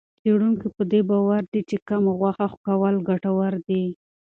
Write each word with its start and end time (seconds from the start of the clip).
څېړونکي 0.21 0.67
په 0.75 0.83
دې 0.91 1.01
باور 1.09 1.41
دي 1.51 1.61
چې 1.69 1.77
کم 1.87 2.03
غوښه 2.19 2.47
کول 2.65 2.95
ګټور 3.09 3.53
دي. 3.67 3.83